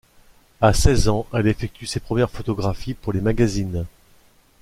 [0.61, 3.85] À seize ans, elle effectue ses premières photographies pour les magazines.